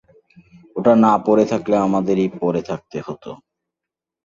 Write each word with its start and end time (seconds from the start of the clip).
ওটা 0.75 0.93
না 1.03 1.13
পড়ে 1.25 1.45
থাকলে 1.51 1.75
আমাদেরই 1.87 2.27
পড়ে 2.39 2.61
থাকতে 2.69 2.97
হত। 3.07 3.23